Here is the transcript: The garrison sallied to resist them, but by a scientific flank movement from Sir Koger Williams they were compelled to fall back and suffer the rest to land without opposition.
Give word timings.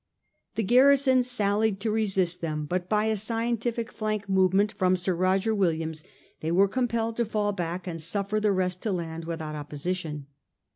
The 0.55 0.63
garrison 0.63 1.21
sallied 1.21 1.79
to 1.81 1.91
resist 1.91 2.41
them, 2.41 2.65
but 2.65 2.89
by 2.89 3.05
a 3.05 3.15
scientific 3.15 3.91
flank 3.91 4.27
movement 4.27 4.71
from 4.71 4.97
Sir 4.97 5.15
Koger 5.15 5.55
Williams 5.55 6.03
they 6.39 6.51
were 6.51 6.67
compelled 6.67 7.15
to 7.17 7.23
fall 7.25 7.51
back 7.53 7.85
and 7.85 8.01
suffer 8.01 8.39
the 8.39 8.51
rest 8.51 8.81
to 8.81 8.91
land 8.91 9.25
without 9.25 9.53
opposition. 9.53 10.25